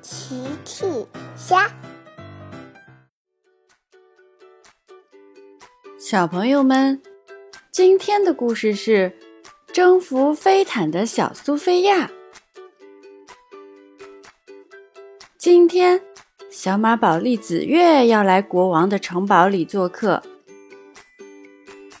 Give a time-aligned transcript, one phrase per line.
[0.00, 0.86] 奇趣
[1.36, 1.70] 虾，
[5.98, 7.02] 小朋友们，
[7.72, 9.12] 今天的故事是
[9.72, 12.10] 征服飞毯的小苏菲亚。
[15.36, 16.00] 今天，
[16.48, 20.22] 小马宝莉紫月要来国王的城堡里做客，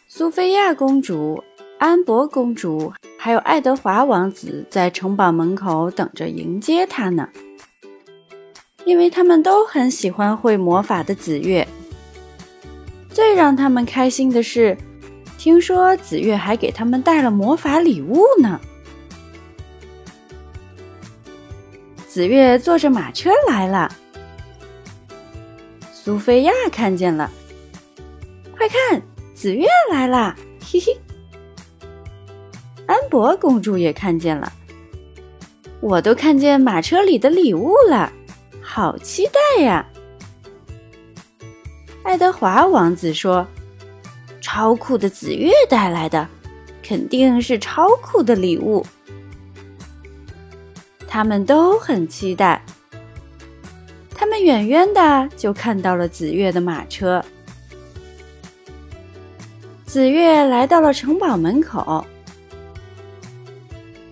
[0.06, 1.42] 苏菲亚公主、
[1.78, 7.28] 安博公主还有爱德华王子在城堡门口等着迎接她呢。
[8.88, 11.68] 因为他们都很喜欢会魔法的紫月。
[13.10, 14.74] 最让他们开心的是，
[15.36, 18.58] 听说紫月还给他们带了魔法礼物呢。
[22.08, 23.94] 紫月坐着马车来了，
[25.92, 27.30] 苏菲亚看见了，
[28.56, 29.02] 快看，
[29.34, 30.34] 紫月来啦，
[30.64, 30.98] 嘿嘿。
[32.86, 34.50] 安博公主也看见了，
[35.82, 38.10] 我都看见马车里的礼物了。
[38.78, 39.84] 好期待呀！
[42.04, 43.44] 爱德华王子说
[44.40, 46.28] ：“超酷的紫月带来的，
[46.80, 48.86] 肯定是超酷的礼物。”
[51.08, 52.64] 他们都很期待。
[54.14, 57.20] 他们远远的就看到了紫月的马车。
[59.86, 62.06] 紫月来到了城堡门口，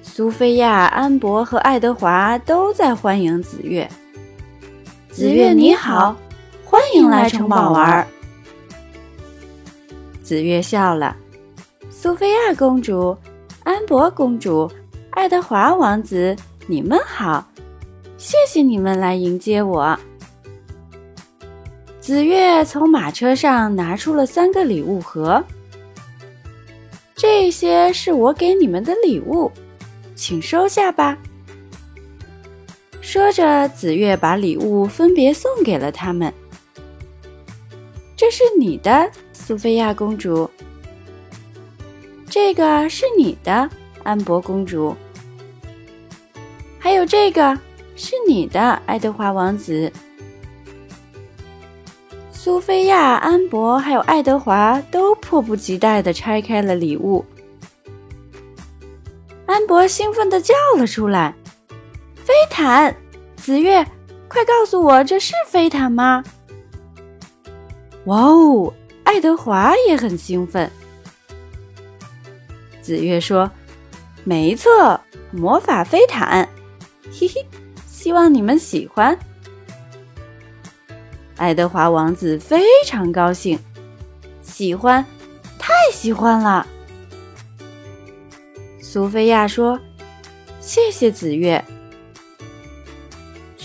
[0.03, 3.89] 苏菲亚、安博和爱德华都在欢迎紫月。
[5.17, 6.15] 紫月你好，
[6.63, 8.07] 欢迎来城堡玩。
[10.23, 11.17] 紫月笑了。
[11.89, 13.17] 苏菲亚公主、
[13.65, 14.71] 安博公主、
[15.13, 16.37] 爱德华王子，
[16.67, 17.43] 你们好，
[18.19, 19.99] 谢谢你们来迎接我。
[21.99, 25.43] 紫月从马车上拿出了三个礼物盒，
[27.15, 29.51] 这些是我给你们的礼物，
[30.15, 31.17] 请收下吧。
[33.07, 36.35] 说着，紫月把礼物分别送给了他们。
[38.17, 40.51] 这是你的，苏菲亚公主。
[42.29, 43.71] 这个是你的，
[44.03, 44.93] 安博公主。
[46.81, 47.57] 还有这个
[47.95, 49.93] 是你的，爱德华王子。
[52.33, 57.25] 苏菲亚、安博还有爱德华都迫不及待的拆开了礼物。
[59.47, 61.33] 安博兴奋的叫了出来。
[62.17, 62.93] 飞毯，
[63.47, 63.87] 紫月，
[64.27, 66.25] 快告诉我，这是飞毯吗？
[68.07, 68.75] 哇哦，
[69.05, 70.69] 爱德华也很兴奋。
[72.83, 73.49] 紫月说
[74.27, 76.49] ：“没错，魔法飞毯，
[77.05, 77.47] 嘿嘿，
[77.87, 79.17] 希望你们喜欢。”
[81.39, 83.57] 爱德华王子非常高兴，
[84.43, 85.07] 喜欢，
[85.57, 86.67] 太喜欢了。
[88.83, 89.79] 苏菲亚说
[90.61, 91.65] ：“谢谢紫月。”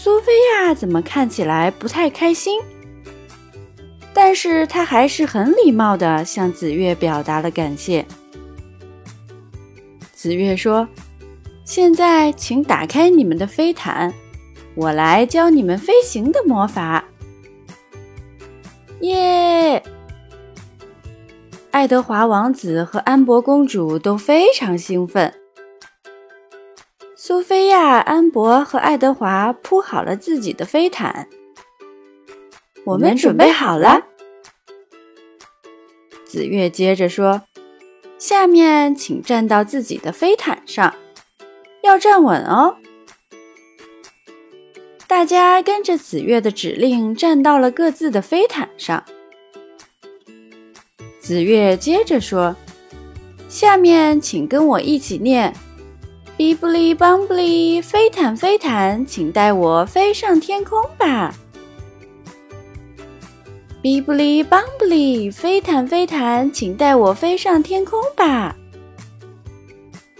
[0.03, 2.59] 苏菲亚怎么看起来不太开心？
[4.11, 8.03] 但是她还是很礼貌的向紫月表达了感谢。
[10.11, 10.87] 紫月说
[11.63, 14.11] ：“现在请打开你们的飞毯，
[14.73, 17.05] 我来教你们飞行的魔法。”
[19.01, 19.83] 耶！
[21.69, 25.31] 爱德华王子和安博公主都非常兴奋。
[27.23, 31.27] 苏菲亚、安博和爱德华铺好了自己的飞毯，
[32.83, 34.07] 我们准备好了。
[36.25, 37.43] 紫月接着说
[38.17, 40.95] ：“下面请站到自己的飞毯上，
[41.83, 42.77] 要站稳哦。”
[45.05, 49.03] 大家跟着紫月的指令站到了各自的飞毯上。
[51.19, 52.55] 紫月接着说
[53.47, 55.53] ：“下面请跟我一起念。”
[56.41, 61.35] Bibbly Bumbly，飞毯飞毯，请带我飞上天空吧。
[63.83, 68.55] Bibbly Bumbly，飞毯飞毯，请带我飞上天空吧。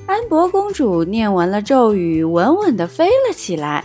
[0.06, 3.84] 安博公主念完了咒语，稳稳地飞了起来。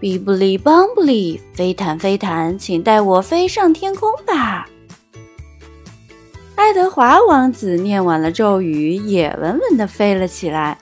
[0.00, 4.68] Bibbly Bumbly，飞毯飞毯，请带我飞上天空吧。
[6.66, 10.76] 爱德华王子念完了咒语，也稳稳地飞了起来。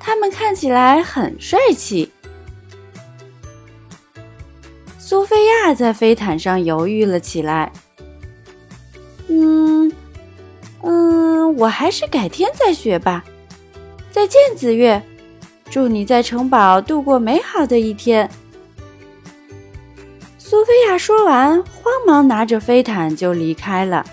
[0.00, 2.10] 他们看起来很帅气。
[4.98, 7.70] 苏菲亚在飞毯上犹豫了起来。
[9.28, 9.92] 嗯，
[10.80, 13.22] 嗯，我还是改天再学吧。
[14.10, 15.02] 再见，紫月，
[15.68, 18.30] 祝你在城堡度过美好的一天。
[20.48, 24.06] 苏菲亚说完，慌忙拿着飞毯就离开了。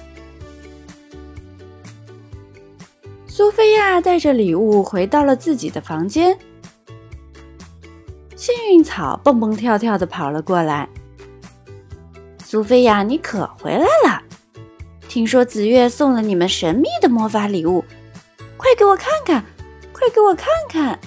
[3.27, 6.35] 苏菲亚带着礼物回到了自己的房间，
[8.35, 10.89] 幸运草蹦蹦跳跳的跑了过来。
[12.44, 14.24] 苏菲亚，你可回来了！
[15.07, 17.86] 听说紫月送了你们神秘的魔法礼物，
[18.57, 19.45] 快给我看看，
[19.91, 21.00] 快给我看看！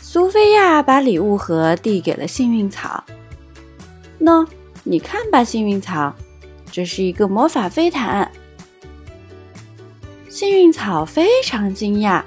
[0.00, 3.02] 苏菲亚把礼物盒递给了幸运草。
[4.24, 4.46] 喏，
[4.82, 6.14] 你看吧，幸运草，
[6.72, 8.30] 这是一个魔法飞毯。
[10.30, 12.22] 幸运草非常惊讶，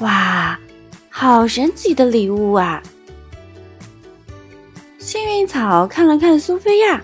[0.00, 0.58] 哇，
[1.08, 2.82] 好神奇的礼物啊！
[4.98, 7.00] 幸运草看了看苏菲亚，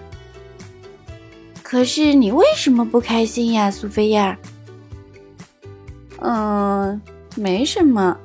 [1.62, 4.36] 可是你为什么不开心呀，苏菲亚？
[6.20, 7.00] 嗯，
[7.36, 8.16] 没什么。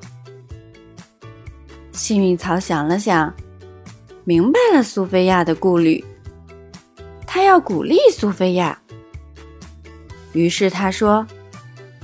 [1.91, 3.33] 幸运草想了想，
[4.25, 6.03] 明白了苏菲亚的顾虑，
[7.27, 8.79] 他要鼓励苏菲亚。
[10.33, 11.25] 于是他说。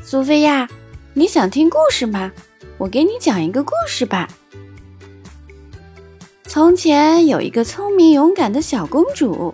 [0.01, 0.67] 苏菲亚，
[1.13, 2.31] 你想听故事吗？
[2.79, 4.27] 我给你讲一个故事吧。
[6.45, 9.53] 从前有一个聪明勇敢的小公主。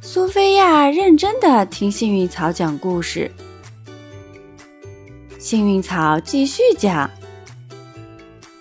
[0.00, 3.30] 苏菲亚认真的听幸运草讲故事。
[5.38, 7.10] 幸运草继续讲，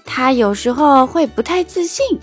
[0.03, 2.19] 她有时候会不太自信。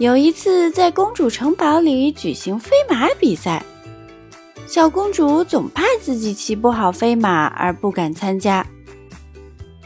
[0.00, 3.62] 有一次在公主城堡里举行飞马比赛。
[4.66, 8.66] 小公主总怕自己骑不好飞马而不敢参加。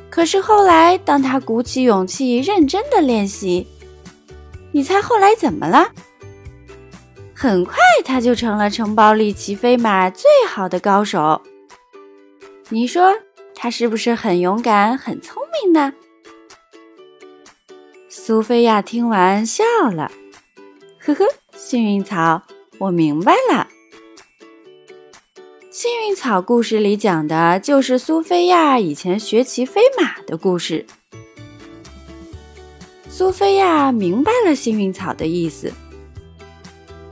[0.09, 3.67] 可是后来，当她鼓起勇气认真的练习，
[4.71, 5.89] 你猜后来怎么了？
[7.35, 7.75] 很快，
[8.05, 11.43] 她就成了城堡里骑飞马最好的高手。
[12.69, 13.13] 你说
[13.53, 15.93] 她是不是很勇敢、很聪明呢？
[18.17, 20.09] 苏菲亚听完笑了，
[21.01, 21.25] 呵呵，
[21.57, 22.43] 幸运草，
[22.79, 23.67] 我明白了。
[25.69, 30.87] 幸运草故事里讲的就是苏菲亚以前学骑飞马的故事。
[33.11, 35.73] 苏菲亚明白了幸运草的意思，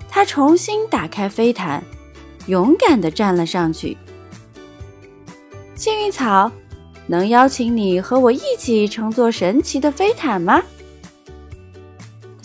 [0.08, 1.82] 她重新打开飞毯，
[2.46, 3.98] 勇敢地站了上去。
[5.74, 6.52] 幸运草，
[7.08, 10.62] 能邀请你和我一起乘坐神奇的飞毯吗？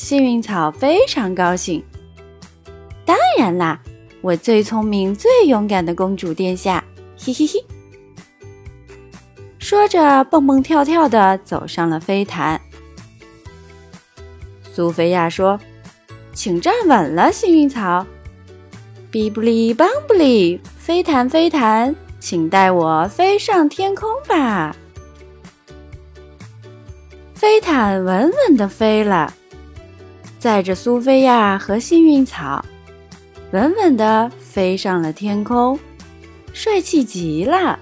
[0.07, 1.83] 幸运草非常高兴。
[3.03, 3.77] 当然啦。
[4.21, 6.81] 我最聪明、最勇敢的公主殿下，
[7.19, 7.65] 嘿嘿嘿！
[9.59, 12.61] 说着，蹦蹦跳跳的走上了飞毯。
[14.73, 15.59] 苏菲亚说
[16.31, 18.07] ：“请站稳了，幸运草。”
[19.11, 24.73] 比布利邦布利，飞毯飞毯，请带我飞上天空吧！
[27.33, 29.33] 飞毯稳稳的飞了，
[30.39, 32.63] 载着苏菲亚和幸运草。
[33.51, 35.79] 稳稳地飞上了天空，
[36.53, 37.79] 帅气极了。